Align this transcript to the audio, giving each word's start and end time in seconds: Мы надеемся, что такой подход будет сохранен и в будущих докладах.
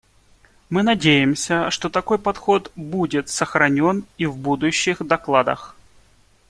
Мы 0.71 0.81
надеемся, 0.81 1.69
что 1.69 1.87
такой 1.87 2.17
подход 2.17 2.71
будет 2.75 3.29
сохранен 3.29 4.03
и 4.17 4.25
в 4.25 4.35
будущих 4.35 5.05
докладах. 5.05 5.75